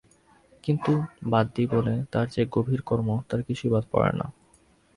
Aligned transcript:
কিন্তু 0.63 0.91
বাদ 1.25 1.45
দিই 1.55 1.67
বলে 1.67 1.93
তার 2.11 2.27
যে 2.27 2.41
গভীর 2.51 2.81
কর্ম 2.81 3.09
তার 3.29 3.41
কিছুই 3.43 3.71
বাদ 3.71 3.85
পড়ে 3.91 4.11
না। 4.11 4.25